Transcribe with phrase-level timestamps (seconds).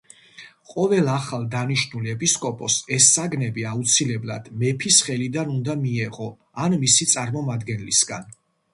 [0.69, 6.35] ყოველ ახალ დანიშნულ ეპისკოპოსს ეს საგნები აუცილებლად მეფის ხელიდან უნდა მიეღო
[6.67, 8.31] ან მისი წარმომადგენლისგან.